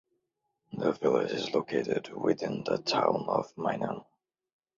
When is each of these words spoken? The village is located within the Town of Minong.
The 0.73 0.93
village 0.93 1.29
is 1.29 1.53
located 1.53 2.07
within 2.11 2.63
the 2.63 2.79
Town 2.79 3.25
of 3.27 3.53
Minong. 3.55 4.03